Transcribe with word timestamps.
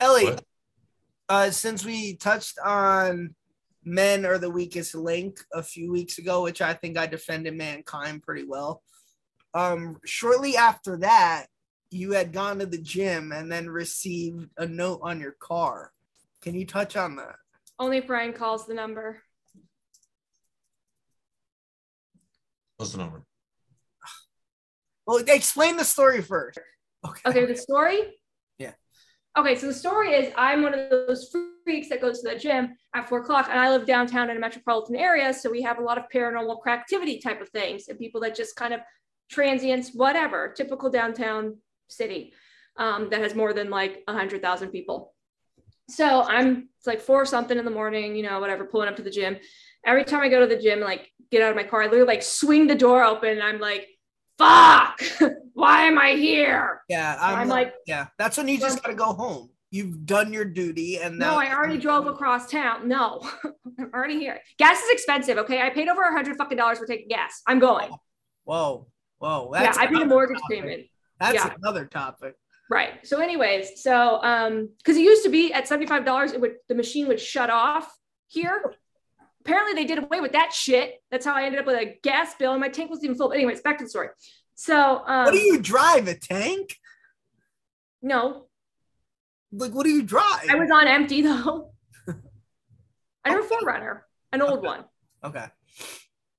Ellie, 0.00 0.34
uh, 1.28 1.50
since 1.50 1.84
we 1.84 2.16
touched 2.16 2.58
on 2.58 3.34
men 3.84 4.24
are 4.24 4.38
the 4.38 4.50
weakest 4.50 4.94
link 4.94 5.38
a 5.52 5.62
few 5.62 5.92
weeks 5.92 6.18
ago, 6.18 6.42
which 6.42 6.62
I 6.62 6.72
think 6.74 6.96
I 6.96 7.06
defended 7.06 7.54
mankind 7.54 8.22
pretty 8.22 8.44
well. 8.44 8.82
Um, 9.52 9.98
shortly 10.04 10.56
after 10.56 10.98
that, 10.98 11.46
you 11.90 12.12
had 12.12 12.32
gone 12.32 12.58
to 12.60 12.66
the 12.66 12.78
gym 12.78 13.32
and 13.32 13.50
then 13.50 13.68
received 13.68 14.48
a 14.56 14.66
note 14.66 15.00
on 15.02 15.20
your 15.20 15.36
car. 15.38 15.92
Can 16.40 16.54
you 16.54 16.64
touch 16.64 16.96
on 16.96 17.16
that? 17.16 17.36
Only 17.78 17.98
if 17.98 18.06
Brian 18.06 18.32
calls 18.32 18.66
the 18.66 18.74
number. 18.74 19.22
What's 22.76 22.92
the 22.92 22.98
number? 22.98 23.22
Well, 25.06 25.22
explain 25.26 25.76
the 25.76 25.84
story 25.84 26.22
first. 26.22 26.58
Okay. 27.04 27.20
Okay, 27.26 27.44
the 27.44 27.56
story? 27.56 28.19
Okay, 29.40 29.56
so 29.56 29.68
the 29.68 29.72
story 29.72 30.12
is 30.12 30.30
I'm 30.36 30.62
one 30.62 30.74
of 30.74 30.90
those 30.90 31.34
freaks 31.64 31.88
that 31.88 32.02
goes 32.02 32.20
to 32.20 32.28
the 32.28 32.38
gym 32.38 32.76
at 32.94 33.08
four 33.08 33.20
o'clock, 33.20 33.48
and 33.48 33.58
I 33.58 33.70
live 33.70 33.86
downtown 33.86 34.28
in 34.28 34.36
a 34.36 34.40
metropolitan 34.40 34.96
area, 34.96 35.32
so 35.32 35.50
we 35.50 35.62
have 35.62 35.78
a 35.78 35.82
lot 35.82 35.96
of 35.96 36.04
paranormal 36.14 36.58
activity 36.66 37.18
type 37.20 37.40
of 37.40 37.48
things 37.48 37.88
and 37.88 37.98
people 37.98 38.20
that 38.20 38.34
just 38.36 38.54
kind 38.54 38.74
of 38.74 38.80
transients, 39.30 39.94
whatever, 39.94 40.52
typical 40.54 40.90
downtown 40.90 41.56
city 41.88 42.34
um, 42.76 43.08
that 43.08 43.22
has 43.22 43.34
more 43.34 43.54
than 43.54 43.70
like 43.70 44.02
a 44.08 44.12
hundred 44.12 44.42
thousand 44.42 44.72
people. 44.72 45.14
So 45.88 46.20
I'm 46.20 46.68
it's 46.76 46.86
like 46.86 47.00
four 47.00 47.24
something 47.24 47.56
in 47.56 47.64
the 47.64 47.70
morning, 47.70 48.16
you 48.16 48.22
know, 48.22 48.40
whatever, 48.40 48.66
pulling 48.66 48.90
up 48.90 48.96
to 48.96 49.02
the 49.02 49.10
gym. 49.10 49.38
Every 49.86 50.04
time 50.04 50.20
I 50.20 50.28
go 50.28 50.40
to 50.40 50.54
the 50.54 50.60
gym, 50.60 50.80
like 50.80 51.10
get 51.30 51.40
out 51.40 51.48
of 51.48 51.56
my 51.56 51.64
car, 51.64 51.80
I 51.80 51.86
literally 51.86 52.04
like 52.04 52.22
swing 52.22 52.66
the 52.66 52.74
door 52.74 53.02
open, 53.02 53.30
and 53.30 53.42
I'm 53.42 53.58
like, 53.58 53.88
"Fuck! 54.40 55.02
Why 55.54 55.82
am 55.82 55.98
I 55.98 56.12
here?" 56.12 56.80
Yeah, 56.88 57.16
I'm, 57.20 57.40
I'm 57.40 57.48
like, 57.48 57.68
like- 57.68 57.74
yeah, 57.86 58.06
that's 58.18 58.36
when 58.36 58.48
you 58.48 58.58
just 58.58 58.82
gotta 58.82 58.94
go 58.94 59.12
home. 59.12 59.50
You've 59.70 60.04
done 60.04 60.32
your 60.32 60.44
duty, 60.44 60.98
and 60.98 61.16
No, 61.18 61.36
I 61.36 61.54
already 61.54 61.78
drove 61.78 62.06
across 62.08 62.50
town. 62.50 62.88
No, 62.88 63.20
I'm 63.78 63.90
already 63.94 64.18
here. 64.18 64.40
Gas 64.58 64.80
is 64.82 64.90
expensive. 64.90 65.38
Okay, 65.38 65.60
I 65.62 65.70
paid 65.70 65.88
over 65.88 66.02
a 66.02 66.12
hundred 66.12 66.36
fucking 66.36 66.56
dollars 66.58 66.78
for 66.78 66.86
taking 66.86 67.06
gas. 67.08 67.42
I'm 67.46 67.58
going. 67.60 67.90
Whoa, 68.44 68.88
whoa, 69.18 69.50
yeah, 69.54 69.62
that's 69.62 69.78
I 69.78 69.86
paid 69.86 70.02
a 70.02 70.06
mortgage 70.06 70.40
topic. 70.40 70.60
payment. 70.62 70.82
That's 71.20 71.34
Yeah. 71.34 71.54
another 71.62 71.84
topic. 71.84 72.34
Right. 72.70 73.06
So, 73.06 73.20
anyways, 73.20 73.82
so 73.82 74.22
um, 74.22 74.70
because 74.78 74.96
it 74.96 75.02
used 75.02 75.22
to 75.24 75.28
be 75.30 75.52
at 75.52 75.68
seventy 75.68 75.86
five 75.86 76.04
dollars, 76.04 76.32
it 76.32 76.40
would 76.40 76.54
the 76.68 76.74
machine 76.74 77.06
would 77.08 77.20
shut 77.20 77.50
off 77.50 77.92
here. 78.28 78.74
Apparently, 79.40 79.74
they 79.74 79.86
did 79.86 80.02
away 80.02 80.20
with 80.20 80.32
that 80.32 80.52
shit. 80.52 81.02
That's 81.10 81.24
how 81.24 81.34
I 81.34 81.44
ended 81.44 81.60
up 81.60 81.66
with 81.66 81.76
a 81.76 81.96
gas 82.02 82.34
bill, 82.34 82.52
and 82.52 82.60
my 82.60 82.68
tank 82.68 82.90
was 82.90 83.02
even 83.02 83.16
full. 83.16 83.28
But 83.28 83.36
anyways, 83.36 83.60
back 83.62 83.78
to 83.78 83.84
the 83.84 83.90
story. 83.90 84.08
So, 84.54 85.02
um, 85.06 85.24
what 85.24 85.32
do 85.32 85.38
you 85.40 85.58
drive? 85.58 86.06
A 86.08 86.14
tank? 86.14 86.76
no, 88.02 88.46
Like, 89.52 89.72
what 89.72 89.84
do 89.84 89.90
you 89.90 90.02
drive? 90.02 90.46
I 90.50 90.54
was 90.56 90.70
on 90.70 90.86
empty 90.86 91.22
though. 91.22 91.72
I 93.24 93.30
have 93.30 93.44
a 93.44 93.48
4Runner, 93.48 94.00
an 94.32 94.42
old 94.42 94.62
one. 94.62 94.84
okay. 95.24 95.46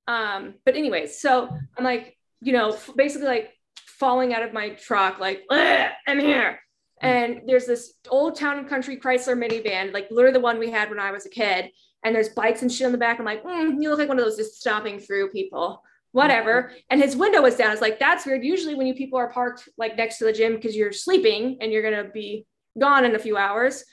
Um, 0.08 0.54
but 0.64 0.74
anyways, 0.76 1.20
so 1.20 1.48
I'm 1.78 1.84
like, 1.84 2.16
you 2.40 2.52
know, 2.52 2.76
basically 2.96 3.28
like 3.28 3.50
falling 3.76 4.34
out 4.34 4.42
of 4.42 4.52
my 4.52 4.70
truck, 4.70 5.20
like, 5.20 5.42
"Ugh, 5.50 5.90
I'm 6.08 6.18
here. 6.18 6.58
And 7.00 7.42
there's 7.46 7.66
this 7.66 7.94
old 8.08 8.36
town 8.36 8.58
and 8.58 8.68
country 8.68 8.96
Chrysler 8.96 9.36
minivan, 9.36 9.92
like 9.92 10.08
literally 10.10 10.34
the 10.34 10.40
one 10.40 10.58
we 10.60 10.70
had 10.70 10.88
when 10.90 11.00
I 11.00 11.10
was 11.10 11.26
a 11.26 11.30
kid. 11.30 11.70
And 12.04 12.14
there's 12.14 12.30
bikes 12.30 12.62
and 12.62 12.72
shit 12.72 12.86
on 12.86 12.92
the 12.92 12.98
back. 12.98 13.18
I'm 13.18 13.24
like, 13.24 13.44
mm, 13.44 13.76
you 13.80 13.88
look 13.90 13.98
like 13.98 14.08
one 14.08 14.18
of 14.18 14.24
those 14.24 14.36
just 14.36 14.60
stopping 14.60 14.98
through 14.98 15.30
people, 15.30 15.82
whatever. 16.10 16.72
And 16.90 17.00
his 17.00 17.16
window 17.16 17.42
was 17.42 17.56
down. 17.56 17.70
It's 17.72 17.80
like, 17.80 17.98
that's 17.98 18.26
weird. 18.26 18.44
Usually 18.44 18.74
when 18.74 18.86
you 18.86 18.94
people 18.94 19.18
are 19.18 19.30
parked 19.30 19.68
like 19.78 19.96
next 19.96 20.18
to 20.18 20.24
the 20.24 20.32
gym 20.32 20.54
because 20.56 20.74
you're 20.74 20.92
sleeping 20.92 21.58
and 21.60 21.70
you're 21.72 21.82
gonna 21.82 22.10
be 22.10 22.46
gone 22.78 23.04
in 23.04 23.14
a 23.14 23.18
few 23.20 23.36
hours. 23.36 23.84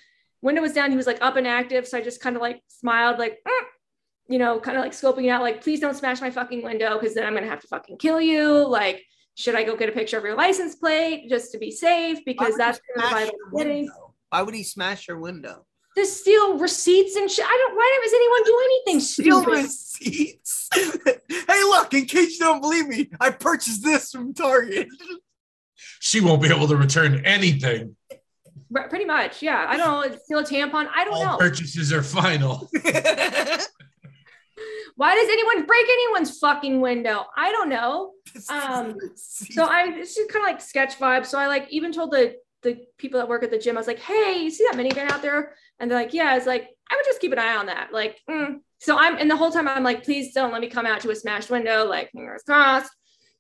Window 0.42 0.62
was 0.62 0.74
down. 0.74 0.90
He 0.90 0.98
was 0.98 1.08
like 1.08 1.22
up 1.22 1.36
and 1.36 1.46
active. 1.48 1.88
So 1.88 1.98
I 1.98 2.02
just 2.02 2.22
kind 2.22 2.36
of 2.36 2.42
like 2.42 2.64
smiled, 2.68 3.20
like, 3.20 3.40
"Mm," 3.48 3.64
you 4.28 4.40
know, 4.40 4.60
kind 4.60 4.78
of 4.78 4.84
like 4.84 4.94
scoping 4.94 5.30
out, 5.30 5.42
like, 5.42 5.62
please 5.62 5.80
don't 5.80 5.96
smash 5.96 6.22
my 6.22 6.32
fucking 6.32 6.64
window 6.64 6.98
because 6.98 7.14
then 7.14 7.26
I'm 7.26 7.34
gonna 7.34 7.48
have 7.48 7.62
to 7.62 7.68
fucking 7.68 7.98
kill 7.98 8.22
you. 8.22 8.68
Like, 8.68 9.04
should 9.36 9.56
I 9.56 9.64
go 9.64 9.76
get 9.76 9.90
a 9.90 9.92
picture 9.92 10.18
of 10.18 10.24
your 10.24 10.36
license 10.36 10.76
plate 10.76 11.30
just 11.30 11.52
to 11.52 11.58
be 11.58 11.72
safe? 11.72 12.20
Because 12.26 12.56
that's 12.56 12.80
he 12.96 13.02
gonna 13.02 13.14
violate 13.14 13.34
your 13.34 13.50
the 13.52 13.58
bidding. 13.58 13.84
window? 13.84 14.16
Why 14.30 14.42
would 14.42 14.56
he 14.56 14.64
smash 14.64 15.08
your 15.08 15.20
window? 15.20 15.66
To 16.00 16.06
steal 16.06 16.58
receipts 16.58 17.16
and 17.18 17.30
shit. 17.30 17.44
I 17.46 17.58
don't. 17.58 17.76
Why 17.76 18.00
does 18.04 18.14
anyone 18.14 18.44
do 18.46 18.60
anything 18.64 19.00
Steal 19.14 19.42
stupid? 19.42 19.64
receipts. 19.64 20.70
hey, 21.48 21.64
look! 21.64 21.94
In 21.94 22.06
case 22.06 22.40
you 22.40 22.46
don't 22.46 22.62
believe 22.62 22.88
me, 22.88 23.10
I 23.20 23.32
purchased 23.32 23.84
this 23.84 24.12
from 24.12 24.34
Target. 24.34 24.88
She 26.02 26.22
won't 26.22 26.42
be 26.42 26.48
able 26.50 26.68
to 26.70 26.78
return 26.78 27.26
anything. 27.26 27.96
Pretty 28.90 29.04
much, 29.06 29.42
yeah. 29.42 29.66
I 29.68 29.76
don't 29.76 30.12
know. 30.12 30.18
Steal 30.24 30.40
a 30.40 30.44
tampon. 30.44 30.88
I 30.94 31.04
don't 31.04 31.14
All 31.14 31.26
know. 31.26 31.38
purchases 31.38 31.92
are 31.92 32.02
final. 32.04 32.70
Why 34.96 35.16
does 35.16 35.30
anyone 35.30 35.66
break 35.66 35.86
anyone's 35.90 36.38
fucking 36.40 36.82
window? 36.82 37.26
I 37.36 37.52
don't 37.52 37.70
know. 37.70 38.12
Um, 38.50 38.96
So 39.16 39.66
I'm 39.66 39.94
it's 39.94 40.16
just 40.16 40.30
kind 40.30 40.44
of 40.46 40.50
like 40.52 40.62
sketch 40.62 40.98
vibe. 41.00 41.26
So 41.26 41.38
I 41.38 41.48
like 41.48 41.68
even 41.70 41.92
told 41.94 42.12
the 42.12 42.36
the 42.64 42.86
people 42.98 43.20
that 43.20 43.30
work 43.30 43.44
at 43.44 43.52
the 43.52 43.58
gym, 43.58 43.78
I 43.78 43.80
was 43.80 43.88
like, 43.88 44.00
hey, 44.00 44.40
you 44.44 44.52
see 44.52 44.66
that 44.70 44.78
minivan 44.78 45.10
out 45.10 45.22
there? 45.22 45.54
And 45.80 45.90
they're 45.90 45.98
like, 45.98 46.14
yeah. 46.14 46.36
It's 46.36 46.46
like 46.46 46.70
I 46.92 46.96
would 46.96 47.06
just 47.06 47.22
keep 47.22 47.32
an 47.32 47.40
eye 47.40 47.56
on 47.56 47.68
that. 47.68 47.90
Like, 47.94 48.20
mm. 48.30 48.58
so 48.80 48.98
I'm 48.98 49.18
and 49.18 49.30
the 49.30 49.38
whole 49.38 49.52
time 49.52 49.68
I'm 49.68 49.84
like, 49.84 50.04
please 50.04 50.34
don't 50.34 50.52
let 50.52 50.62
me 50.62 50.68
come 50.68 50.86
out 50.86 51.02
to 51.02 51.12
a 51.12 51.16
smashed 51.16 51.50
window. 51.50 51.86
Like 51.86 52.12
fingers 52.12 52.44
crossed. 52.46 52.92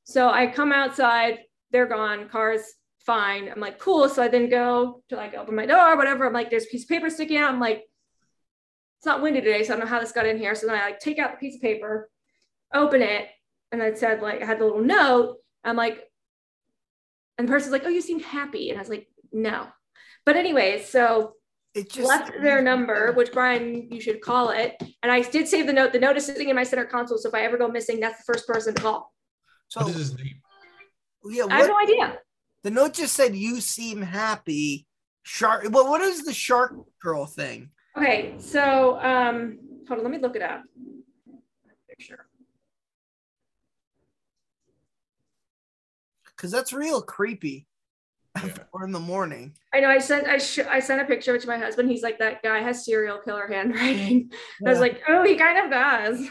So 0.03 0.29
I 0.29 0.47
come 0.47 0.71
outside, 0.71 1.39
they're 1.71 1.85
gone, 1.85 2.29
car's 2.29 2.63
fine. 3.05 3.49
I'm 3.49 3.59
like, 3.59 3.79
cool. 3.79 4.09
So 4.09 4.23
I 4.23 4.27
then 4.27 4.49
go 4.49 5.03
to 5.09 5.15
like 5.15 5.33
open 5.33 5.55
my 5.55 5.65
door, 5.65 5.97
whatever. 5.97 6.25
I'm 6.25 6.33
like, 6.33 6.49
there's 6.49 6.65
a 6.65 6.69
piece 6.69 6.83
of 6.83 6.89
paper 6.89 7.09
sticking 7.09 7.37
out. 7.37 7.53
I'm 7.53 7.59
like, 7.59 7.83
it's 8.97 9.05
not 9.05 9.21
windy 9.21 9.41
today, 9.41 9.63
so 9.63 9.73
I 9.73 9.77
don't 9.77 9.85
know 9.85 9.89
how 9.89 9.99
this 9.99 10.11
got 10.11 10.25
in 10.25 10.37
here. 10.37 10.53
So 10.55 10.67
then 10.67 10.75
I 10.75 10.81
like 10.81 10.99
take 10.99 11.19
out 11.19 11.31
the 11.31 11.37
piece 11.37 11.55
of 11.55 11.61
paper, 11.61 12.09
open 12.73 13.01
it, 13.01 13.29
and 13.71 13.81
I 13.81 13.93
said 13.93 14.21
like 14.21 14.41
I 14.41 14.45
had 14.45 14.59
the 14.59 14.65
little 14.65 14.81
note. 14.81 15.37
I'm 15.63 15.75
like, 15.75 16.08
and 17.39 17.47
the 17.47 17.51
person's 17.51 17.71
like, 17.71 17.83
"Oh, 17.85 17.89
you 17.89 18.01
seem 18.01 18.19
happy," 18.19 18.69
and 18.69 18.77
I 18.77 18.81
was 18.81 18.89
like, 18.89 19.07
"No." 19.31 19.67
But 20.25 20.35
anyways, 20.35 20.87
so 20.89 21.33
it 21.73 21.89
just 21.89 22.07
left 22.07 22.33
their 22.41 22.61
number, 22.61 23.13
which 23.13 23.31
Brian, 23.31 23.89
you 23.91 24.01
should 24.01 24.21
call 24.21 24.49
it. 24.49 24.75
And 25.01 25.11
I 25.11 25.21
did 25.21 25.47
save 25.47 25.65
the 25.65 25.73
note. 25.73 25.93
The 25.93 25.99
note 25.99 26.17
is 26.17 26.25
sitting 26.25 26.49
in 26.49 26.55
my 26.55 26.63
center 26.63 26.85
console, 26.85 27.17
so 27.17 27.29
if 27.29 27.33
I 27.33 27.41
ever 27.41 27.57
go 27.57 27.67
missing, 27.69 27.99
that's 27.99 28.17
the 28.23 28.33
first 28.33 28.45
person 28.47 28.75
to 28.75 28.81
call. 28.81 29.13
So 29.69 29.79
What 29.81 29.89
is 29.91 29.95
his 29.95 30.17
name? 30.17 30.41
yeah, 31.25 31.45
I 31.49 31.59
have 31.59 31.67
no 31.69 31.79
idea. 31.79 32.19
the 32.63 32.71
note 32.71 32.93
just 32.95 33.13
said 33.15 33.35
you 33.35 33.61
seem 33.61 34.01
happy. 34.01 34.85
Shark. 35.23 35.65
Well, 35.69 35.89
what 35.89 36.01
is 36.01 36.23
the 36.23 36.33
shark 36.33 36.73
girl 37.01 37.25
thing? 37.25 37.69
Okay, 37.97 38.35
so 38.39 38.99
um, 39.01 39.59
hold 39.87 39.99
on, 39.99 40.03
let 40.03 40.11
me 40.11 40.17
look 40.17 40.35
it 40.35 40.41
up. 40.41 40.63
Picture. 41.87 42.25
Because 46.39 46.51
that's 46.51 46.71
real 46.73 47.01
creepy. 47.01 47.67
Yeah. 48.41 48.53
Four 48.71 48.85
in 48.85 48.91
the 48.93 48.99
morning. 48.99 49.53
I 49.73 49.81
know 49.81 49.89
I 49.89 49.97
sent 49.97 50.25
I, 50.27 50.37
sh- 50.37 50.59
I 50.59 50.79
sent 50.79 51.01
a 51.01 51.05
picture 51.05 51.37
to 51.37 51.47
my 51.47 51.57
husband. 51.57 51.89
He's 51.89 52.03
like 52.03 52.19
that 52.19 52.41
guy 52.43 52.59
has 52.61 52.85
serial 52.85 53.17
killer 53.17 53.47
handwriting. 53.51 54.31
I 54.65 54.69
was 54.69 54.79
like, 54.79 55.01
oh, 55.09 55.25
he 55.25 55.35
kind 55.35 55.57
of 55.65 55.71
does. 55.71 56.27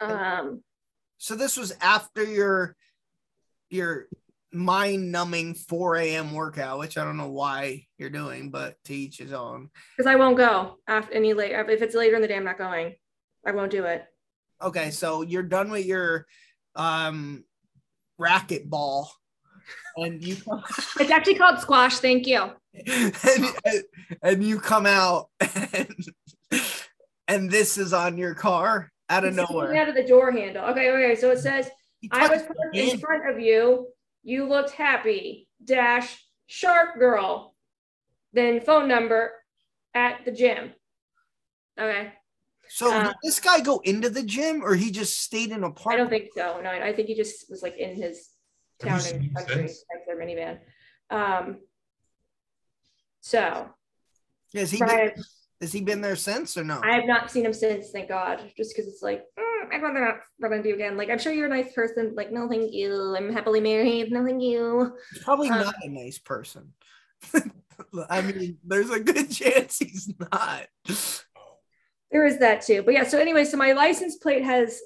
Um, 0.00 0.62
So 1.18 1.34
this 1.34 1.56
was 1.56 1.72
after 1.82 2.24
your 2.24 2.76
your 3.68 4.06
mind 4.52 5.12
numbing 5.12 5.54
4 5.54 5.96
a.m. 5.96 6.32
workout, 6.32 6.78
which 6.78 6.96
I 6.96 7.04
don't 7.04 7.16
know 7.18 7.28
why 7.30 7.86
you're 7.98 8.08
doing, 8.08 8.50
but 8.50 8.76
to 8.84 8.94
each 8.94 9.18
his 9.18 9.32
own. 9.32 9.68
because 9.96 10.10
I 10.10 10.16
won't 10.16 10.38
go 10.38 10.76
after 10.88 11.12
any 11.12 11.34
later. 11.34 11.60
If 11.68 11.82
it's 11.82 11.94
later 11.94 12.16
in 12.16 12.22
the 12.22 12.28
day, 12.28 12.36
I'm 12.36 12.44
not 12.44 12.56
going. 12.56 12.94
I 13.46 13.50
won't 13.50 13.72
do 13.72 13.84
it. 13.84 14.04
Okay, 14.62 14.90
so 14.90 15.22
you're 15.22 15.42
done 15.42 15.70
with 15.70 15.84
your 15.84 16.26
um 16.76 17.44
racquetball. 18.20 19.08
And 19.96 20.22
you 20.22 20.36
come 20.36 20.62
It's 21.00 21.10
actually 21.10 21.34
called 21.34 21.58
squash. 21.58 21.98
Thank 21.98 22.26
you. 22.26 22.50
and, 22.86 23.84
and 24.22 24.44
you 24.44 24.60
come 24.60 24.86
out 24.86 25.28
and, 25.72 25.94
and 27.26 27.50
this 27.50 27.78
is 27.78 27.92
on 27.92 28.16
your 28.16 28.34
car 28.34 28.92
out 29.08 29.24
of 29.24 29.34
nowhere. 29.34 29.74
Out 29.74 29.88
of 29.88 29.94
the 29.94 30.06
door 30.06 30.30
handle. 30.30 30.64
Okay, 30.66 30.90
okay. 30.90 31.20
So 31.20 31.30
it 31.30 31.38
says, 31.38 31.68
I 32.12 32.28
was 32.28 32.42
parked 32.42 32.76
in 32.76 32.98
front 32.98 33.28
of 33.28 33.40
you. 33.40 33.88
You 34.22 34.48
looked 34.48 34.70
happy. 34.70 35.48
Dash 35.64 36.16
shark 36.46 36.98
girl. 36.98 37.54
Then 38.32 38.60
phone 38.60 38.86
number 38.86 39.32
at 39.94 40.24
the 40.24 40.30
gym. 40.30 40.72
Okay. 41.78 42.12
So 42.72 42.94
uh, 42.94 43.08
did 43.08 43.16
this 43.24 43.40
guy 43.40 43.60
go 43.60 43.80
into 43.80 44.08
the 44.08 44.22
gym 44.22 44.62
or 44.62 44.76
he 44.76 44.92
just 44.92 45.20
stayed 45.20 45.50
in 45.50 45.64
a 45.64 45.70
park? 45.70 45.94
I 45.94 45.96
don't 45.96 46.08
think 46.08 46.28
so. 46.34 46.60
No, 46.62 46.70
I 46.70 46.92
think 46.92 47.08
he 47.08 47.16
just 47.16 47.50
was 47.50 47.62
like 47.62 47.76
in 47.76 47.96
his 47.96 48.30
town 48.78 49.00
and 49.12 49.34
country 49.34 49.68
since? 49.68 49.84
Chrysler 50.08 50.16
minivan. 50.16 50.58
Um. 51.10 51.58
So 53.22 53.68
Has 54.54 54.70
he 54.70 54.78
Brian, 54.78 55.10
been, 55.14 55.24
has 55.60 55.72
he 55.72 55.80
been 55.80 56.00
there 56.00 56.16
since 56.16 56.56
or 56.56 56.64
no? 56.64 56.80
I 56.82 56.94
have 56.94 57.06
not 57.06 57.30
seen 57.30 57.44
him 57.44 57.52
since. 57.52 57.90
Thank 57.90 58.08
God. 58.08 58.40
Just 58.56 58.74
because 58.74 58.88
it's 58.88 59.02
like 59.02 59.24
mm, 59.38 59.74
I'd 59.74 59.82
rather 59.82 60.00
not 60.00 60.20
run 60.38 60.52
into 60.52 60.68
you 60.68 60.76
again. 60.76 60.96
Like 60.96 61.10
I'm 61.10 61.18
sure 61.18 61.32
you're 61.32 61.46
a 61.46 61.50
nice 61.50 61.72
person. 61.72 62.14
Like 62.14 62.30
no, 62.30 62.48
thank 62.48 62.72
you. 62.72 63.16
I'm 63.16 63.32
happily 63.32 63.60
married. 63.60 64.12
No, 64.12 64.24
thank 64.24 64.42
you. 64.42 64.92
He's 65.12 65.24
probably 65.24 65.50
uh, 65.50 65.64
not 65.64 65.74
a 65.82 65.88
nice 65.88 66.18
person. 66.18 66.72
I 68.08 68.22
mean, 68.22 68.58
there's 68.64 68.90
a 68.90 69.00
good 69.00 69.30
chance 69.32 69.78
he's 69.78 70.12
not. 70.18 70.66
There 72.10 72.26
is 72.26 72.38
that 72.38 72.62
too. 72.62 72.82
But 72.82 72.94
yeah, 72.94 73.04
so 73.04 73.18
anyway, 73.18 73.44
so 73.44 73.56
my 73.56 73.72
license 73.72 74.16
plate 74.16 74.44
has 74.44 74.80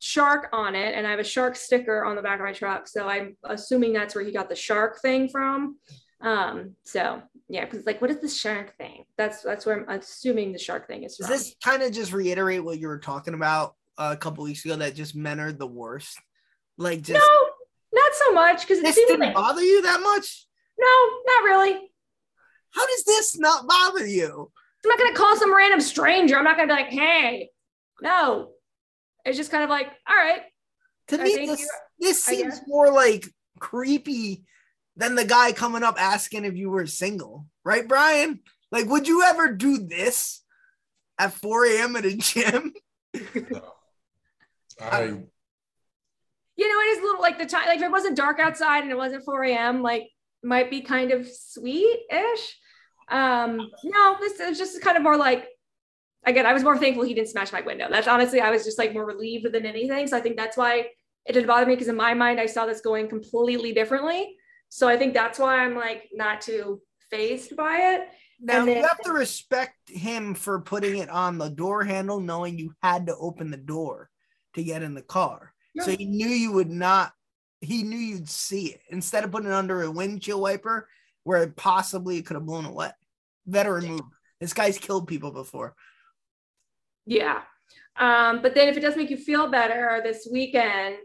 shark 0.00 0.48
on 0.52 0.74
it 0.74 0.96
and 0.96 1.06
I 1.06 1.10
have 1.10 1.20
a 1.20 1.24
shark 1.24 1.54
sticker 1.54 2.04
on 2.04 2.16
the 2.16 2.22
back 2.22 2.40
of 2.40 2.44
my 2.44 2.52
truck. 2.52 2.88
So 2.88 3.08
I'm 3.08 3.36
assuming 3.44 3.92
that's 3.92 4.14
where 4.16 4.24
he 4.24 4.32
got 4.32 4.48
the 4.48 4.56
shark 4.56 5.00
thing 5.00 5.28
from. 5.28 5.76
Um, 6.20 6.74
so 6.84 7.22
yeah, 7.48 7.64
because 7.64 7.78
it's 7.78 7.86
like, 7.86 8.00
what 8.00 8.10
is 8.10 8.20
the 8.20 8.28
shark 8.28 8.76
thing? 8.78 9.04
That's 9.16 9.42
that's 9.42 9.64
where 9.64 9.76
I'm 9.76 10.00
assuming 10.00 10.52
the 10.52 10.58
shark 10.58 10.88
thing 10.88 11.04
is 11.04 11.16
Does 11.16 11.26
from. 11.26 11.36
this 11.36 11.54
kind 11.62 11.82
of 11.82 11.92
just 11.92 12.12
reiterate 12.12 12.64
what 12.64 12.80
you 12.80 12.88
were 12.88 12.98
talking 12.98 13.34
about 13.34 13.74
a 13.96 14.16
couple 14.16 14.42
weeks 14.42 14.64
ago 14.64 14.74
that 14.76 14.96
just 14.96 15.14
men 15.14 15.38
are 15.38 15.52
the 15.52 15.66
worst? 15.66 16.18
Like 16.78 17.02
just 17.02 17.20
no, 17.20 18.00
not 18.00 18.12
so 18.14 18.32
much 18.32 18.62
because 18.62 18.78
it 18.78 18.84
this 18.84 18.96
didn't 18.96 19.20
like 19.20 19.34
bother 19.34 19.62
you 19.62 19.82
that 19.82 20.00
much? 20.00 20.46
no, 20.78 21.08
not 21.26 21.44
really. 21.44 21.90
How 22.70 22.86
does 22.86 23.04
this 23.04 23.38
not 23.38 23.68
bother 23.68 24.06
you? 24.06 24.50
I'm 24.84 24.88
not 24.88 24.98
gonna 24.98 25.14
call 25.14 25.36
some 25.36 25.54
random 25.54 25.80
stranger. 25.80 26.36
I'm 26.36 26.44
not 26.44 26.56
gonna 26.56 26.68
be 26.68 26.80
like, 26.80 26.90
hey, 26.90 27.50
no. 28.00 28.50
It's 29.24 29.36
just 29.36 29.50
kind 29.50 29.62
of 29.62 29.70
like, 29.70 29.86
all 30.08 30.16
right. 30.16 30.42
To 31.08 31.20
I 31.20 31.24
me, 31.24 31.46
this, 31.46 31.60
you're- 31.60 31.68
this 32.00 32.24
seems 32.24 32.60
more 32.66 32.90
like 32.90 33.28
creepy 33.60 34.44
than 34.96 35.14
the 35.14 35.24
guy 35.24 35.52
coming 35.52 35.82
up 35.82 36.00
asking 36.00 36.44
if 36.44 36.56
you 36.56 36.70
were 36.70 36.86
single, 36.86 37.46
right, 37.64 37.86
Brian? 37.86 38.40
Like, 38.70 38.86
would 38.86 39.06
you 39.06 39.22
ever 39.22 39.52
do 39.52 39.78
this 39.78 40.42
at 41.18 41.32
4 41.34 41.66
a.m. 41.66 41.96
at 41.96 42.04
a 42.04 42.16
gym? 42.16 42.74
I 44.80 45.02
You 46.56 46.68
know, 46.68 46.80
it 46.80 46.88
is 46.90 46.98
a 46.98 47.02
little 47.02 47.20
like 47.20 47.38
the 47.38 47.46
time, 47.46 47.66
like 47.66 47.78
if 47.78 47.84
it 47.84 47.90
wasn't 47.90 48.16
dark 48.16 48.40
outside 48.40 48.82
and 48.82 48.90
it 48.90 48.96
wasn't 48.96 49.24
4 49.24 49.44
a.m., 49.44 49.82
like 49.82 50.08
might 50.42 50.70
be 50.70 50.80
kind 50.80 51.12
of 51.12 51.28
sweet-ish. 51.28 52.56
Um, 53.08 53.70
no, 53.84 54.16
this 54.20 54.40
is 54.40 54.58
just 54.58 54.80
kind 54.80 54.96
of 54.96 55.02
more 55.02 55.16
like 55.16 55.48
again, 56.24 56.46
I 56.46 56.52
was 56.52 56.62
more 56.62 56.78
thankful 56.78 57.04
he 57.04 57.14
didn't 57.14 57.28
smash 57.28 57.52
my 57.52 57.60
window. 57.62 57.88
That's 57.90 58.08
honestly, 58.08 58.40
I 58.40 58.50
was 58.50 58.64
just 58.64 58.78
like 58.78 58.92
more 58.92 59.04
relieved 59.04 59.50
than 59.52 59.66
anything. 59.66 60.06
So 60.06 60.16
I 60.16 60.20
think 60.20 60.36
that's 60.36 60.56
why 60.56 60.86
it 61.26 61.32
didn't 61.32 61.46
bother 61.46 61.66
me 61.66 61.74
because 61.74 61.88
in 61.88 61.96
my 61.96 62.14
mind 62.14 62.40
I 62.40 62.46
saw 62.46 62.66
this 62.66 62.80
going 62.80 63.08
completely 63.08 63.72
differently. 63.72 64.36
So 64.68 64.88
I 64.88 64.96
think 64.96 65.14
that's 65.14 65.38
why 65.38 65.58
I'm 65.58 65.74
like 65.74 66.08
not 66.12 66.40
too 66.40 66.80
fazed 67.10 67.56
by 67.56 67.94
it. 67.94 68.08
Now 68.40 68.64
then- 68.64 68.78
you 68.78 68.82
have 68.82 69.00
to 69.02 69.12
respect 69.12 69.88
him 69.88 70.34
for 70.34 70.60
putting 70.60 70.98
it 70.98 71.08
on 71.08 71.38
the 71.38 71.50
door 71.50 71.84
handle, 71.84 72.20
knowing 72.20 72.58
you 72.58 72.72
had 72.82 73.06
to 73.06 73.16
open 73.16 73.50
the 73.50 73.56
door 73.56 74.10
to 74.54 74.62
get 74.62 74.82
in 74.82 74.94
the 74.94 75.02
car. 75.02 75.52
So 75.80 75.90
he 75.90 76.04
knew 76.04 76.28
you 76.28 76.52
would 76.52 76.70
not. 76.70 77.12
He 77.62 77.82
knew 77.82 77.96
you'd 77.96 78.28
see 78.28 78.66
it 78.66 78.82
instead 78.90 79.24
of 79.24 79.30
putting 79.30 79.48
it 79.48 79.54
under 79.54 79.82
a 79.82 79.90
windshield 79.90 80.40
wiper, 80.40 80.88
where 81.24 81.42
it 81.42 81.56
possibly 81.56 82.22
could 82.22 82.34
have 82.34 82.46
blown 82.46 82.64
away. 82.64 82.90
Veteran 83.46 83.86
move. 83.86 84.00
This 84.40 84.52
guy's 84.52 84.78
killed 84.78 85.06
people 85.06 85.30
before. 85.30 85.74
Yeah. 87.06 87.42
Um, 87.96 88.42
but 88.42 88.54
then 88.54 88.68
if 88.68 88.76
it 88.76 88.80
does 88.80 88.96
make 88.96 89.10
you 89.10 89.16
feel 89.16 89.48
better, 89.48 90.00
this 90.02 90.28
weekend 90.30 90.98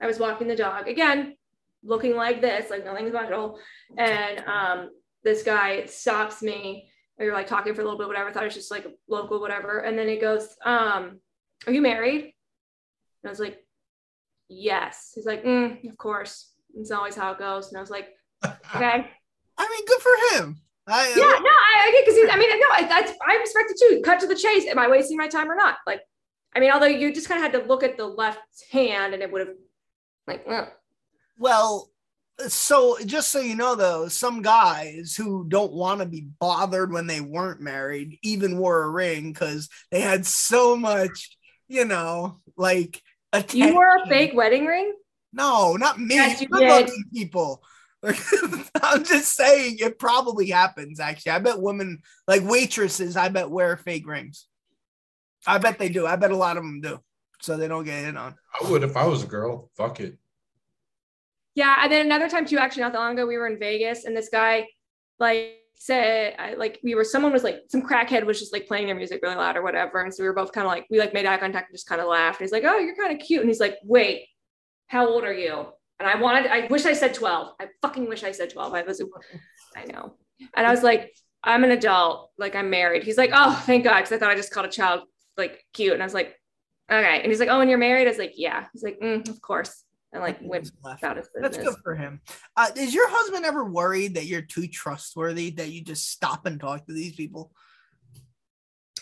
I 0.00 0.06
was 0.06 0.18
walking 0.18 0.48
the 0.48 0.56
dog 0.56 0.88
again, 0.88 1.36
looking 1.82 2.16
like 2.16 2.40
this, 2.40 2.70
like 2.70 2.84
nothing 2.84 3.08
special. 3.10 3.58
And 3.98 4.42
um, 4.46 4.90
this 5.24 5.42
guy 5.42 5.86
stops 5.86 6.42
me. 6.42 6.90
We 7.18 7.26
were 7.26 7.32
like 7.32 7.46
talking 7.46 7.74
for 7.74 7.82
a 7.82 7.84
little 7.84 7.98
bit, 7.98 8.08
whatever. 8.08 8.30
I 8.30 8.32
thought 8.32 8.44
it 8.44 8.46
was 8.46 8.54
just 8.54 8.70
like 8.70 8.86
local, 9.08 9.40
whatever. 9.40 9.80
And 9.80 9.98
then 9.98 10.08
he 10.08 10.18
goes, 10.18 10.48
um, 10.64 11.20
Are 11.66 11.72
you 11.72 11.82
married? 11.82 12.22
And 12.22 13.26
I 13.26 13.28
was 13.28 13.40
like, 13.40 13.58
Yes. 14.48 15.12
He's 15.14 15.26
like, 15.26 15.44
mm, 15.44 15.88
Of 15.88 15.98
course. 15.98 16.52
It's 16.74 16.90
always 16.90 17.14
how 17.14 17.32
it 17.32 17.38
goes. 17.38 17.68
And 17.68 17.76
I 17.76 17.80
was 17.80 17.90
like, 17.90 18.08
Okay. 18.74 19.10
I 19.60 19.68
mean, 19.68 19.86
good 19.86 20.00
for 20.00 20.38
him. 20.38 20.60
I, 20.86 21.08
yeah, 21.10 21.16
no, 21.16 21.50
I, 21.50 21.86
I 21.86 21.90
get 21.92 22.06
because 22.06 22.30
I 22.32 22.38
mean, 22.38 22.48
no, 22.58 22.66
I, 22.72 22.86
that's 22.88 23.12
I 23.26 23.36
respect 23.36 23.70
it 23.70 23.78
too. 23.78 24.02
Cut 24.02 24.20
to 24.20 24.26
the 24.26 24.34
chase. 24.34 24.66
Am 24.66 24.78
I 24.78 24.88
wasting 24.88 25.18
my 25.18 25.28
time 25.28 25.50
or 25.50 25.54
not? 25.54 25.76
Like, 25.86 26.00
I 26.54 26.60
mean, 26.60 26.70
although 26.72 26.86
you 26.86 27.12
just 27.12 27.28
kind 27.28 27.44
of 27.44 27.52
had 27.52 27.60
to 27.60 27.68
look 27.68 27.82
at 27.82 27.96
the 27.96 28.06
left 28.06 28.40
hand, 28.72 29.12
and 29.12 29.22
it 29.22 29.30
would 29.30 29.46
have, 29.46 29.56
like, 30.26 30.44
uh, 30.48 30.66
Well, 31.38 31.90
so 32.48 32.96
just 33.04 33.30
so 33.30 33.40
you 33.40 33.54
know, 33.54 33.74
though, 33.74 34.08
some 34.08 34.40
guys 34.40 35.14
who 35.14 35.44
don't 35.46 35.72
want 35.72 36.00
to 36.00 36.06
be 36.06 36.28
bothered 36.40 36.90
when 36.90 37.06
they 37.06 37.20
weren't 37.20 37.60
married 37.60 38.18
even 38.22 38.58
wore 38.58 38.82
a 38.82 38.90
ring 38.90 39.32
because 39.32 39.68
they 39.90 40.00
had 40.00 40.24
so 40.24 40.74
much, 40.74 41.36
you 41.68 41.84
know, 41.84 42.40
like 42.56 43.00
a. 43.34 43.44
you 43.52 43.74
wore 43.74 43.98
a 44.02 44.08
fake 44.08 44.32
wedding 44.34 44.64
ring. 44.64 44.94
No, 45.32 45.76
not 45.76 46.00
me. 46.00 46.16
Yes, 46.16 46.40
you 46.40 46.48
did. 46.48 46.68
looking 46.68 47.04
people. 48.02 48.64
I'm 48.82 49.04
just 49.04 49.36
saying 49.36 49.76
it 49.80 49.98
probably 49.98 50.48
happens. 50.48 51.00
Actually, 51.00 51.32
I 51.32 51.38
bet 51.38 51.60
women 51.60 52.00
like 52.26 52.42
waitresses. 52.42 53.16
I 53.16 53.28
bet 53.28 53.50
wear 53.50 53.76
fake 53.76 54.06
rings. 54.06 54.46
I 55.46 55.58
bet 55.58 55.78
they 55.78 55.88
do. 55.88 56.06
I 56.06 56.16
bet 56.16 56.30
a 56.30 56.36
lot 56.36 56.56
of 56.56 56.62
them 56.62 56.80
do, 56.80 57.00
so 57.40 57.56
they 57.56 57.68
don't 57.68 57.84
get 57.84 58.04
in 58.04 58.16
on. 58.16 58.34
I 58.60 58.70
would 58.70 58.82
if 58.82 58.96
I 58.96 59.06
was 59.06 59.22
a 59.22 59.26
girl. 59.26 59.70
Fuck 59.76 60.00
it. 60.00 60.18
Yeah, 61.54 61.76
and 61.80 61.92
then 61.92 62.06
another 62.06 62.28
time 62.28 62.46
too. 62.46 62.58
Actually, 62.58 62.82
not 62.82 62.92
that 62.92 63.00
long 63.00 63.14
ago, 63.14 63.26
we 63.26 63.36
were 63.36 63.46
in 63.46 63.58
Vegas, 63.58 64.04
and 64.04 64.16
this 64.16 64.28
guy, 64.28 64.66
like, 65.18 65.56
said, 65.74 66.34
I, 66.38 66.54
like, 66.54 66.78
we 66.84 66.94
were. 66.94 67.04
Someone 67.04 67.32
was 67.32 67.42
like, 67.42 67.62
some 67.68 67.82
crackhead 67.82 68.24
was 68.24 68.38
just 68.38 68.52
like 68.52 68.66
playing 68.66 68.86
their 68.86 68.94
music 68.94 69.20
really 69.22 69.36
loud 69.36 69.56
or 69.56 69.62
whatever, 69.62 70.02
and 70.02 70.14
so 70.14 70.22
we 70.22 70.28
were 70.28 70.34
both 70.34 70.52
kind 70.52 70.66
of 70.66 70.70
like, 70.70 70.86
we 70.90 70.98
like 70.98 71.14
made 71.14 71.26
eye 71.26 71.38
contact 71.38 71.70
and 71.70 71.76
just 71.76 71.88
kind 71.88 72.00
of 72.00 72.08
laughed. 72.08 72.40
And 72.40 72.46
he's 72.46 72.52
like, 72.52 72.64
"Oh, 72.64 72.78
you're 72.78 72.96
kind 72.96 73.12
of 73.12 73.26
cute," 73.26 73.40
and 73.40 73.48
he's 73.48 73.60
like, 73.60 73.76
"Wait, 73.82 74.26
how 74.86 75.08
old 75.08 75.24
are 75.24 75.32
you?" 75.32 75.66
And 76.00 76.08
I 76.08 76.16
wanted, 76.16 76.50
I 76.50 76.66
wish 76.68 76.86
I 76.86 76.94
said 76.94 77.12
12. 77.12 77.54
I 77.60 77.66
fucking 77.82 78.08
wish 78.08 78.24
I 78.24 78.32
said 78.32 78.48
12. 78.48 78.72
I 78.72 78.82
was, 78.82 79.02
I 79.76 79.84
know. 79.84 80.14
And 80.56 80.66
I 80.66 80.70
was 80.70 80.82
like, 80.82 81.14
I'm 81.44 81.62
an 81.62 81.72
adult, 81.72 82.30
like 82.38 82.56
I'm 82.56 82.70
married. 82.70 83.04
He's 83.04 83.18
like, 83.18 83.30
oh, 83.34 83.62
thank 83.66 83.84
God, 83.84 83.96
because 83.96 84.12
I 84.12 84.18
thought 84.18 84.30
I 84.30 84.34
just 84.34 84.50
called 84.50 84.64
a 84.64 84.70
child 84.70 85.02
like 85.36 85.62
cute. 85.74 85.92
And 85.92 86.02
I 86.02 86.06
was 86.06 86.14
like, 86.14 86.34
okay. 86.90 87.20
And 87.20 87.26
he's 87.26 87.38
like, 87.38 87.50
oh, 87.50 87.60
and 87.60 87.68
you're 87.68 87.78
married? 87.78 88.06
I 88.06 88.10
was 88.10 88.18
like, 88.18 88.32
yeah. 88.36 88.64
He's 88.72 88.82
like, 88.82 88.98
mm, 88.98 89.28
of 89.28 89.42
course. 89.42 89.84
And 90.12 90.22
like 90.22 90.38
went 90.40 90.70
about 90.82 91.18
his 91.18 91.28
business. 91.28 91.56
That's 91.56 91.68
good 91.68 91.76
for 91.84 91.94
him. 91.94 92.22
Uh, 92.56 92.70
is 92.76 92.94
your 92.94 93.08
husband 93.08 93.44
ever 93.44 93.64
worried 93.64 94.14
that 94.14 94.24
you're 94.24 94.42
too 94.42 94.66
trustworthy 94.68 95.50
that 95.50 95.68
you 95.70 95.84
just 95.84 96.10
stop 96.10 96.46
and 96.46 96.58
talk 96.58 96.86
to 96.86 96.94
these 96.94 97.14
people? 97.14 97.52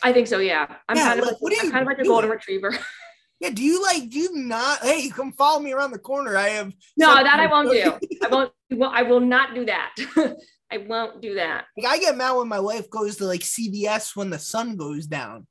I 0.03 0.13
think 0.13 0.27
so. 0.27 0.39
Yeah. 0.41 0.67
I'm 0.89 0.97
Yeah, 0.97 1.05
kind 1.05 1.21
of 1.21 1.25
like, 1.27 1.33
like, 1.35 1.43
what 1.43 1.53
I'm 1.63 1.71
kind 1.71 1.83
of 1.83 1.87
like 1.87 1.99
a 2.01 2.05
golden 2.05 2.31
retriever. 2.31 2.77
Yeah. 3.41 3.51
Do 3.51 3.63
you 3.63 3.83
like? 3.83 4.11
Do 4.11 4.19
you 4.19 4.37
not? 4.37 4.81
Hey, 4.81 5.09
come 5.09 5.33
follow 5.33 5.61
me 5.61 5.73
around 5.73 5.93
the 5.93 5.99
corner. 5.99 6.37
I 6.37 6.49
have. 6.51 6.73
no, 6.97 7.15
that 7.15 7.41
I 7.41 7.47
won't 7.47 7.71
do. 7.71 7.93
I 8.23 8.29
won't, 8.29 8.53
well, 8.71 8.91
I 8.93 9.03
will 9.03 9.21
not 9.21 9.55
do 9.55 9.67
that. 9.67 9.95
I 10.71 10.79
won't 10.79 11.23
do 11.23 11.35
that. 11.35 11.65
Like, 11.77 11.87
I 11.87 11.99
get 11.99 12.17
mad 12.17 12.33
when 12.33 12.49
my 12.49 12.61
wife 12.61 12.91
goes 12.91 13.17
to 13.17 13.25
like 13.25 13.41
CVS 13.41 14.15
when 14.15 14.31
the 14.31 14.39
sun 14.39 14.77
goes 14.77 15.07
down, 15.07 15.47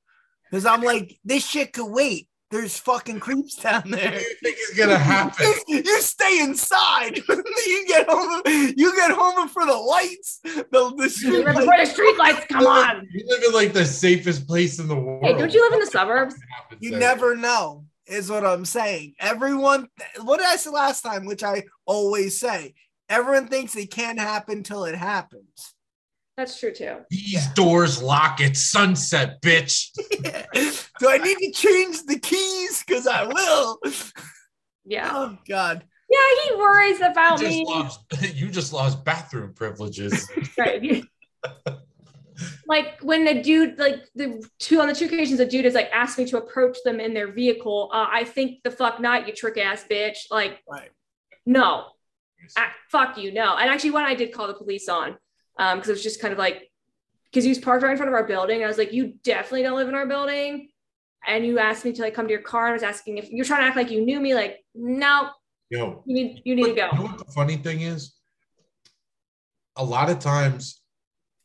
because 0.50 0.65
I'm 0.65 0.82
like, 0.82 1.17
this 1.25 1.46
shit 1.46 1.74
could 1.74 1.91
wait. 1.91 2.27
There's 2.50 2.77
fucking 2.80 3.20
creeps 3.20 3.56
down 3.56 3.82
What 3.84 3.92
there. 4.00 4.12
do 4.12 4.18
you 4.20 4.36
think 4.42 4.58
is 4.58 4.77
gonna 4.77 4.98
happen? 4.98 5.46
you 5.68 6.00
stay 6.01 6.39
inside. 6.42 7.18
you 7.27 7.86
get 7.88 8.08
home. 8.10 8.42
You 8.46 8.96
get 8.96 9.12
home 9.12 9.50
for 9.50 9.66
the 9.66 9.74
lights. 9.74 10.39
The, 10.46 10.63
the 10.96 11.44
Before 11.54 11.77
the 11.77 11.86
street 11.86 12.18
lights 12.18 12.46
come 12.50 12.66
on. 12.66 13.08
You 13.12 13.25
live 13.27 13.44
in 13.44 13.54
like 13.54 13.74
the 13.74 13.86
safest 13.86 14.48
place 14.48 14.80
in 14.80 14.88
the 14.88 14.96
world. 14.96 15.24
Hey, 15.25 15.34
don't 15.34 15.54
you 15.54 15.62
live 15.63 15.74
in 15.74 15.80
the 15.82 15.86
suburbs? 15.88 16.36
You 16.80 16.92
There. 16.92 17.00
never 17.00 17.36
know, 17.36 17.86
is 18.06 18.30
what 18.30 18.46
I'm 18.46 18.66
saying. 18.66 19.16
Everyone, 19.20 19.88
what 20.22 20.38
did 20.38 20.48
I 20.48 20.56
say 20.56 20.70
last 20.70 21.01
time, 21.01 21.25
which 21.25 21.44
I 21.44 21.63
always 21.86 22.39
say? 22.39 22.74
Everyone 23.10 23.48
thinks 23.48 23.75
it 23.75 23.92
can't 23.92 24.20
happen 24.20 24.63
till 24.63 24.86
it 24.86 24.96
happens. 24.96 25.74
That's 26.38 26.60
true 26.60 26.72
too. 26.72 26.98
These 27.10 27.48
doors 27.56 28.01
lock 28.01 28.39
at 28.41 28.56
sunset, 28.56 29.41
bitch. 29.41 29.88
Do 31.00 31.10
I 31.10 31.17
need 31.17 31.38
to 31.39 31.51
change 31.51 32.03
the 32.06 32.20
keys? 32.20 32.84
Because 32.88 33.08
I 33.08 33.25
will. 33.25 33.79
Yeah. 34.86 35.10
Oh, 35.13 35.38
God. 35.50 35.84
Yeah. 36.10 36.17
He 36.46 36.56
worries 36.56 37.01
about 37.01 37.41
You 37.41 37.48
me. 37.48 37.65
just, 37.65 37.70
lost, 37.72 38.36
you 38.36 38.50
just 38.50 38.72
lost 38.74 39.03
bathroom 39.03 39.53
privileges. 39.56 40.29
right. 40.58 41.03
like 42.67 43.00
when 43.01 43.25
the 43.25 43.41
dude, 43.41 43.79
like 43.79 44.06
the 44.15 44.44
two 44.60 44.79
on 44.79 44.88
the 44.88 44.94
two 44.94 45.06
occasions, 45.06 45.39
the 45.39 45.46
dude 45.46 45.65
has 45.65 45.74
like 45.74 45.89
asked 45.91 46.17
me 46.17 46.25
to 46.25 46.38
approach 46.38 46.77
them 46.86 47.00
in 47.00 47.13
their 47.13 47.32
vehicle. 47.32 47.89
Uh, 47.91 48.08
I 48.12 48.24
think 48.24 48.62
the 48.63 48.72
fuck 48.72 49.00
not, 49.00 49.27
you 49.27 49.34
trick 49.34 49.58
ass 49.58 49.86
bitch. 49.89 50.17
Like, 50.29 50.60
Right. 50.70 50.89
no, 51.46 51.86
Ah, 52.58 52.72
fuck 52.91 53.17
you, 53.17 53.32
no. 53.34 53.56
And 53.58 53.70
actually, 53.70 53.91
one 53.91 54.03
I 54.03 54.13
did 54.13 54.32
call 54.32 54.48
the 54.48 54.53
police 54.53 54.88
on, 54.88 55.17
um, 55.59 55.77
because 55.77 55.89
it 55.89 55.93
was 55.93 56.03
just 56.03 56.21
kind 56.21 56.31
of 56.31 56.37
like, 56.37 56.69
because 57.25 57.43
he 57.43 57.49
was 57.49 57.59
parked 57.59 57.83
right 57.83 57.91
in 57.91 57.97
front 57.97 58.09
of 58.09 58.13
our 58.15 58.23
building. 58.25 58.63
I 58.63 58.67
was 58.67 58.77
like, 58.77 58.91
you 58.93 59.13
definitely 59.23 59.63
don't 59.63 59.75
live 59.77 59.89
in 59.89 59.95
our 59.95 60.05
building. 60.07 60.69
And 61.27 61.45
you 61.45 61.59
asked 61.59 61.83
me 61.83 61.91
to 61.93 62.01
like 62.01 62.13
come 62.13 62.27
to 62.27 62.31
your 62.31 62.41
car. 62.41 62.65
And 62.67 62.71
I 62.71 62.73
was 62.73 62.83
asking 62.83 63.17
if 63.17 63.29
you're 63.29 63.43
trying 63.45 63.61
to 63.61 63.67
act 63.67 63.75
like 63.75 63.91
you 63.91 64.01
knew 64.05 64.19
me. 64.19 64.33
Like, 64.33 64.63
no, 64.73 65.29
Yo, 65.69 66.01
you 66.05 66.13
need 66.15 66.41
you 66.45 66.55
need 66.55 66.67
to 66.67 66.73
go. 66.73 66.87
You 66.93 66.97
know 66.99 67.03
what 67.05 67.17
the 67.17 67.31
funny 67.33 67.57
thing 67.57 67.81
is? 67.81 68.13
A 69.75 69.83
lot 69.83 70.09
of 70.09 70.19
times, 70.19 70.81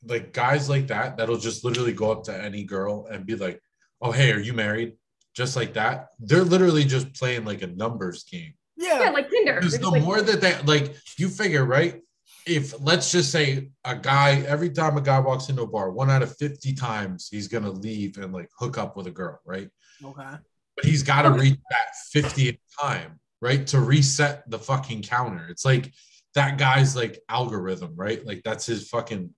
like 0.07 0.33
guys 0.33 0.69
like 0.69 0.87
that, 0.89 1.17
that'll 1.17 1.37
just 1.39 1.65
literally 1.65 1.93
go 1.93 2.13
up 2.13 2.23
to 2.25 2.37
any 2.43 2.63
girl 2.63 3.07
and 3.11 3.27
be 3.27 3.35
like, 3.35 3.61
"Oh, 4.01 4.13
hey, 4.13 4.31
are 4.33 4.39
you 4.39 4.53
married?" 4.53 4.93
Just 5.35 5.57
like 5.57 5.75
that. 5.75 6.09
They're 6.21 6.45
literally 6.45 6.85
just 6.85 7.13
playing 7.15 7.45
like 7.45 7.63
a 7.63 7.67
numbers 7.67 8.23
game. 8.25 8.55
Yeah, 8.77 9.01
Yeah. 9.01 9.11
like 9.11 9.29
Tinder. 9.31 9.55
Because 9.57 9.79
the 9.79 9.91
like- 9.91 10.03
more 10.03 10.23
that 10.23 10.41
they 10.41 10.57
like, 10.63 10.95
you 11.19 11.29
figure, 11.29 11.65
right? 11.65 12.01
If 12.47 12.81
let's 12.81 13.13
just 13.13 13.31
say 13.31 13.71
a 13.85 13.95
guy 13.95 14.43
every 14.47 14.71
time 14.71 14.97
a 14.97 15.01
guy 15.01 15.19
walks 15.19 15.49
into 15.49 15.63
a 15.63 15.67
bar, 15.67 15.91
one 15.91 16.11
out 16.11 16.23
of 16.23 16.37
50 16.37 16.73
times 16.75 17.29
he's 17.31 17.49
gonna 17.49 17.71
leave 17.71 18.19
and 18.19 18.33
like 18.33 18.49
hook 18.59 18.79
up 18.79 18.97
with 18.97 19.07
a 19.07 19.11
girl, 19.11 19.41
right? 19.45 19.69
Okay. 20.05 20.37
But 20.77 20.85
he's 20.85 21.03
got 21.03 21.23
to 21.23 21.31
reach 21.31 21.59
that 21.71 22.23
50th 22.23 22.59
time, 22.81 23.21
right? 23.41 23.67
To 23.69 23.81
reset 23.81 24.49
the 24.51 24.59
fucking 24.59 25.03
counter. 25.03 25.47
It's 25.51 25.65
like 25.65 25.93
that 26.35 26.59
guy's 26.59 26.97
like 26.97 27.21
algorithm, 27.29 27.93
right? 27.95 28.25
Like 28.25 28.43
that's 28.43 28.67
his 28.67 28.89
fucking 28.89 29.35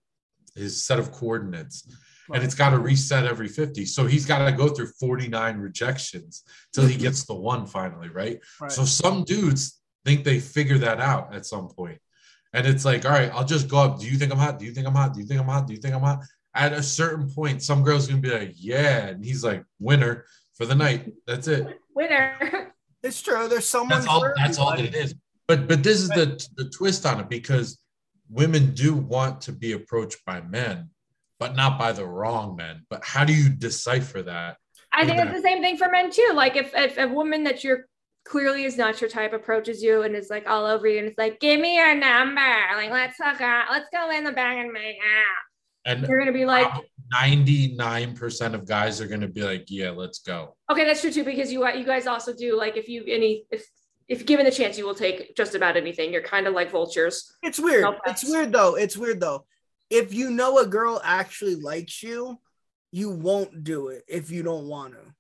his 0.54 0.84
set 0.84 0.98
of 0.98 1.10
coordinates. 1.10 1.88
And 2.32 2.42
it's 2.42 2.54
got 2.54 2.70
to 2.70 2.78
reset 2.78 3.26
every 3.26 3.48
50. 3.48 3.84
So 3.84 4.06
he's 4.06 4.24
got 4.24 4.46
to 4.46 4.52
go 4.52 4.68
through 4.68 4.86
49 4.98 5.58
rejections 5.58 6.42
till 6.72 6.86
he 6.86 6.94
mm-hmm. 6.94 7.02
gets 7.02 7.26
the 7.26 7.34
one 7.34 7.66
finally, 7.66 8.08
right? 8.08 8.40
Right. 8.58 8.72
So 8.72 8.86
some 8.86 9.24
dudes 9.24 9.80
think 10.06 10.24
they 10.24 10.40
figure 10.40 10.78
that 10.78 11.00
out 11.00 11.34
at 11.34 11.44
some 11.44 11.68
point. 11.68 11.98
And 12.54 12.66
it's 12.66 12.84
like, 12.84 13.04
all 13.04 13.10
right, 13.10 13.30
I'll 13.34 13.44
just 13.44 13.68
go 13.68 13.78
up. 13.78 13.98
Do 13.98 14.06
you 14.06 14.16
think 14.16 14.32
I'm 14.32 14.38
hot? 14.38 14.58
Do 14.58 14.64
you 14.64 14.72
think 14.72 14.86
I'm 14.86 14.94
hot? 14.94 15.12
Do 15.12 15.20
you 15.20 15.26
think 15.26 15.40
I'm 15.40 15.46
hot? 15.46 15.66
Do 15.66 15.74
you 15.74 15.80
think 15.80 15.94
I'm 15.94 16.00
hot? 16.00 16.20
At 16.54 16.72
a 16.72 16.82
certain 16.82 17.28
point, 17.28 17.62
some 17.62 17.82
girl's 17.82 18.06
gonna 18.06 18.20
be 18.20 18.30
like, 18.30 18.52
yeah. 18.54 19.06
And 19.08 19.24
he's 19.24 19.42
like, 19.44 19.64
winner 19.80 20.24
for 20.54 20.64
the 20.64 20.74
night. 20.74 21.12
That's 21.26 21.48
it. 21.48 21.80
Winner. 21.96 22.72
it's 23.02 23.20
true. 23.20 23.48
There's 23.48 23.66
someone. 23.66 23.90
That's 23.90 24.06
all 24.06 24.32
that's 24.36 24.58
all 24.58 24.70
that 24.76 24.84
it 24.84 24.94
is. 24.94 25.14
But 25.48 25.66
but 25.68 25.82
this 25.82 25.98
is 26.00 26.08
the 26.10 26.26
the 26.56 26.70
twist 26.70 27.04
on 27.04 27.18
it 27.20 27.28
because 27.28 27.78
women 28.30 28.72
do 28.72 28.94
want 28.94 29.40
to 29.42 29.52
be 29.52 29.72
approached 29.72 30.24
by 30.24 30.40
men, 30.40 30.90
but 31.40 31.56
not 31.56 31.76
by 31.78 31.90
the 31.92 32.06
wrong 32.06 32.56
men. 32.56 32.86
But 32.88 33.04
how 33.04 33.24
do 33.24 33.34
you 33.34 33.48
decipher 33.50 34.22
that? 34.22 34.56
I 34.92 35.04
think 35.04 35.18
Yeah. 35.18 35.24
it's 35.26 35.36
the 35.36 35.42
same 35.42 35.60
thing 35.60 35.76
for 35.76 35.88
men 35.90 36.10
too. 36.12 36.30
Like 36.34 36.54
if, 36.56 36.72
if 36.74 36.98
a 36.98 37.08
woman 37.08 37.42
that 37.44 37.64
you're 37.64 37.86
clearly 38.24 38.64
is 38.64 38.76
not 38.76 39.00
your 39.00 39.10
type 39.10 39.32
approaches 39.32 39.82
you 39.82 40.02
and 40.02 40.16
is 40.16 40.30
like 40.30 40.48
all 40.48 40.64
over 40.64 40.86
you 40.88 40.98
and 40.98 41.08
it's 41.08 41.18
like, 41.18 41.40
give 41.40 41.60
me 41.60 41.76
your 41.76 41.94
number. 41.94 42.40
Like 42.74 42.90
let's 42.90 43.16
hook 43.22 43.40
out. 43.40 43.66
Let's 43.70 43.88
go 43.92 44.10
in 44.10 44.24
the 44.24 44.32
bag 44.32 44.58
and 44.58 44.72
make 44.72 44.96
out. 44.96 45.42
And 45.86 46.06
You're 46.08 46.18
gonna 46.18 46.32
be 46.32 46.46
like, 46.46 46.72
99% 47.14 48.54
of 48.54 48.66
guys 48.66 49.00
are 49.00 49.06
gonna 49.06 49.28
be 49.28 49.42
like, 49.42 49.64
yeah, 49.68 49.90
let's 49.90 50.20
go. 50.20 50.56
okay, 50.70 50.84
that's 50.84 51.02
true 51.02 51.10
too, 51.10 51.24
because 51.24 51.52
you 51.52 51.66
you 51.72 51.84
guys 51.84 52.06
also 52.06 52.34
do 52.34 52.56
like 52.56 52.76
if 52.76 52.88
you 52.88 53.04
any 53.06 53.44
if 53.50 53.66
if 54.08 54.26
given 54.26 54.44
the 54.44 54.52
chance, 54.52 54.76
you 54.76 54.86
will 54.86 54.94
take 54.94 55.34
just 55.36 55.54
about 55.54 55.76
anything. 55.76 56.12
You're 56.12 56.22
kind 56.22 56.46
of 56.46 56.54
like 56.54 56.70
vultures. 56.70 57.32
It's 57.42 57.58
weird. 57.58 57.82
No 57.82 57.98
it's 58.06 58.24
weird 58.24 58.52
though. 58.52 58.76
It's 58.76 58.96
weird 58.96 59.20
though. 59.20 59.46
If 59.90 60.12
you 60.12 60.30
know 60.30 60.58
a 60.58 60.66
girl 60.66 61.00
actually 61.04 61.56
likes 61.56 62.02
you, 62.02 62.38
you 62.90 63.10
won't 63.10 63.64
do 63.64 63.88
it 63.88 64.04
if 64.08 64.30
you 64.30 64.42
don't 64.42 64.66
want 64.66 64.94
to. 64.94 65.14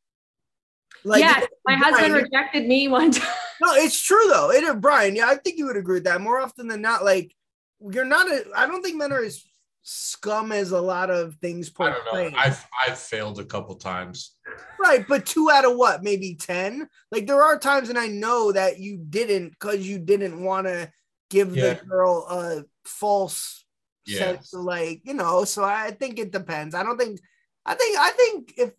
Like 1.04 1.20
yeah, 1.20 1.44
my 1.66 1.74
husband 1.76 2.14
rejected 2.14 2.66
me 2.66 2.88
one 2.88 3.10
time. 3.10 3.28
No, 3.60 3.74
it's 3.74 4.00
true 4.00 4.26
though. 4.28 4.50
It 4.50 4.80
Brian, 4.80 5.14
yeah, 5.14 5.26
I 5.26 5.36
think 5.36 5.58
you 5.58 5.66
would 5.66 5.76
agree 5.76 5.96
with 5.96 6.04
that. 6.04 6.20
More 6.20 6.40
often 6.40 6.66
than 6.68 6.80
not, 6.80 7.04
like 7.04 7.34
you're 7.80 8.04
not 8.04 8.26
a 8.30 8.44
I 8.56 8.66
don't 8.66 8.82
think 8.82 8.96
men 8.96 9.12
are 9.12 9.22
as 9.22 9.44
scum 9.82 10.50
as 10.50 10.70
a 10.70 10.80
lot 10.80 11.10
of 11.10 11.34
things 11.42 11.70
I 11.78 11.90
don't 11.90 12.04
portray. 12.04 12.30
know. 12.30 12.38
I've 12.38 12.66
I've 12.86 12.98
failed 12.98 13.38
a 13.38 13.44
couple 13.44 13.74
times. 13.74 14.34
Right, 14.78 15.06
but 15.06 15.26
two 15.26 15.50
out 15.50 15.64
of 15.66 15.76
what, 15.76 16.02
maybe 16.02 16.34
10? 16.36 16.88
Like 17.12 17.26
there 17.26 17.42
are 17.42 17.58
times 17.58 17.90
and 17.90 17.98
I 17.98 18.06
know 18.08 18.52
that 18.52 18.78
you 18.78 18.96
didn't 18.96 19.50
because 19.50 19.86
you 19.86 19.98
didn't 19.98 20.42
want 20.42 20.66
to 20.66 20.90
give 21.30 21.54
Yeah. 21.54 21.74
the 21.74 21.84
girl 21.84 22.26
a 22.30 22.64
false 22.86 23.64
Yeah. 24.06 24.18
sense 24.20 24.54
of 24.54 24.62
like, 24.62 25.02
you 25.04 25.12
know, 25.14 25.44
so 25.44 25.62
I 25.64 25.90
think 25.90 26.18
it 26.18 26.32
depends. 26.32 26.74
I 26.74 26.82
don't 26.82 26.96
think 26.98 27.20
I 27.66 27.74
think 27.74 27.98
I 27.98 28.10
think 28.10 28.54
if 28.56 28.72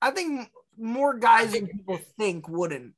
I 0.00 0.10
think 0.12 0.48
more 0.78 1.14
guys 1.14 1.52
than 1.52 1.66
people 1.66 1.98
think 2.18 2.48
wouldn't. 2.48 2.94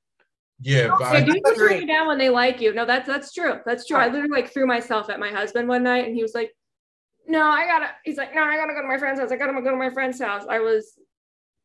Yeah, 0.61 0.88
but 0.99 1.00
Yeah, 1.00 1.09
I, 1.09 1.21
dudes 1.23 1.40
will 1.45 1.54
turn 1.54 1.81
you 1.81 1.87
down 1.87 2.07
when 2.07 2.19
they 2.19 2.31
like 2.31 2.61
you. 2.61 2.73
No, 2.73 2.87
that's 2.87 3.07
that's 3.07 3.33
true. 3.33 3.61
That's 3.66 3.87
true. 3.87 3.97
I 3.97 4.07
literally 4.07 4.31
like 4.31 4.52
threw 4.52 4.66
myself 4.66 5.11
at 5.11 5.19
my 5.19 5.31
husband 5.31 5.69
one 5.69 5.83
night, 5.83 6.07
and 6.07 6.14
he 6.14 6.23
was 6.23 6.35
like, 6.35 6.52
"No, 7.26 7.43
I 7.43 7.66
gotta." 7.66 7.90
He's 8.04 8.16
like, 8.16 8.35
"No, 8.35 8.43
I 8.43 8.57
gotta 8.57 8.73
go 8.73 8.81
to 8.81 8.88
my 8.88 8.99
friend's 8.99 9.21
house. 9.21 9.33
I 9.33 9.37
gotta 9.37 9.52
go 9.61 9.71
to 9.71 9.76
my 9.76 9.90
friend's 9.90 10.21
house." 10.21 10.45
I 10.49 10.61
was, 10.61 10.99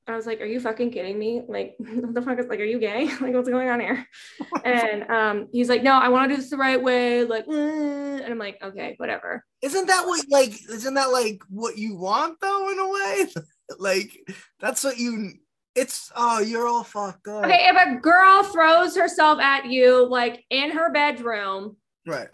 I 0.08 0.16
was 0.16 0.26
like, 0.26 0.42
"Are 0.42 0.46
you 0.46 0.60
fucking 0.60 0.92
kidding 0.92 1.20
me? 1.20 1.44
Like, 1.48 1.76
what 1.80 2.14
the 2.14 2.22
fuck 2.22 2.40
is 2.40 2.48
like? 2.48 2.60
Are 2.60 2.66
you 2.66 2.80
gay? 2.80 3.06
like, 3.22 3.34
what's 3.34 3.50
going 3.50 3.70
on 3.70 3.80
here?" 3.80 4.06
And 4.66 5.10
um, 5.10 5.48
he's 5.52 5.70
like, 5.70 5.84
"No, 5.84 5.94
I 5.94 6.10
want 6.10 6.30
to 6.30 6.36
do 6.36 6.42
this 6.42 6.50
the 6.50 6.58
right 6.58 6.82
way." 6.82 7.24
Like, 7.24 7.46
"Mm," 7.46 8.22
and 8.22 8.32
I'm 8.32 8.40
like, 8.40 8.58
"Okay, 8.62 8.96
whatever." 8.98 9.46
Isn't 9.62 9.86
that 9.88 10.06
what 10.08 10.26
like 10.30 10.54
isn't 10.70 10.96
that 10.96 11.12
like 11.12 11.42
what 11.50 11.78
you 11.78 11.96
want 11.96 12.40
though 12.42 12.72
in 12.72 12.80
a 12.80 12.90
way? 12.90 13.28
like 13.78 14.18
that's 14.60 14.84
what 14.84 14.98
you 14.98 15.34
it's 15.82 16.12
oh 16.16 16.40
you're 16.40 16.68
all 16.68 16.84
fucked 16.84 17.28
up. 17.28 17.46
Okay, 17.46 17.68
if 17.70 17.76
a 17.76 18.00
girl 18.00 18.44
throws 18.44 18.96
herself 18.96 19.40
at 19.40 19.66
you 19.66 20.08
like 20.08 20.44
in 20.50 20.72
her 20.72 20.92
bedroom, 20.92 21.78
Right. 22.06 22.30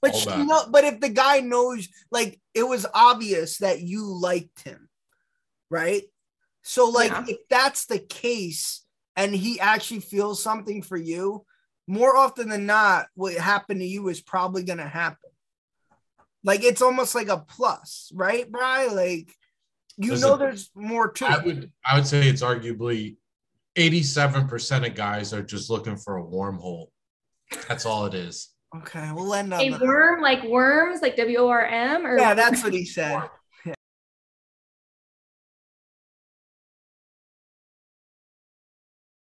But 0.00 0.12
Hold 0.12 0.22
she 0.22 0.30
on. 0.30 0.46
know, 0.46 0.64
but 0.70 0.84
if 0.84 1.00
the 1.00 1.08
guy 1.08 1.40
knows, 1.40 1.88
like 2.10 2.40
it 2.54 2.62
was 2.62 2.86
obvious 2.94 3.58
that 3.58 3.80
you 3.80 4.04
liked 4.04 4.62
him, 4.62 4.88
right? 5.70 6.02
So, 6.62 6.88
like, 6.88 7.10
Yeah. 7.10 7.24
if 7.28 7.38
that's 7.50 7.86
the 7.86 7.98
case, 7.98 8.84
and 9.16 9.34
he 9.34 9.58
actually 9.58 10.00
feels 10.00 10.40
something 10.42 10.82
for 10.82 10.96
you, 10.96 11.44
more 11.88 12.16
often 12.16 12.48
than 12.48 12.66
not, 12.66 13.08
what 13.14 13.34
happened 13.34 13.80
to 13.80 13.86
you 13.86 14.08
is 14.08 14.20
probably 14.20 14.62
gonna 14.62 14.86
happen. 14.88 15.30
Like 16.44 16.62
it's 16.62 16.82
almost 16.82 17.14
like 17.16 17.28
a 17.28 17.38
plus, 17.38 18.12
right, 18.14 18.50
Bry? 18.50 18.86
Like 18.86 19.34
you 19.98 20.12
Listen, 20.12 20.30
know, 20.30 20.36
there's 20.36 20.70
more 20.74 21.10
to 21.10 21.26
I 21.26 21.38
it. 21.38 21.44
would 21.44 21.72
I 21.84 21.96
would 21.96 22.06
say 22.06 22.28
it's 22.28 22.42
arguably 22.42 23.16
87% 23.76 24.86
of 24.86 24.94
guys 24.94 25.32
are 25.32 25.42
just 25.42 25.70
looking 25.70 25.96
for 25.96 26.18
a 26.18 26.22
wormhole. 26.24 26.86
That's 27.68 27.84
all 27.86 28.06
it 28.06 28.14
is. 28.14 28.50
Okay, 28.76 29.10
we'll 29.14 29.32
end 29.34 29.52
on 29.54 29.60
a 29.60 29.70
that. 29.70 29.80
worm 29.80 30.20
like 30.20 30.44
worms, 30.44 31.00
like 31.00 31.16
W 31.16 31.38
O 31.38 31.48
R 31.48 31.64
M, 31.64 32.06
or 32.06 32.18
Yeah, 32.18 32.34
that's 32.34 32.62
what 32.62 32.72
he 32.72 32.84
said. 32.84 33.22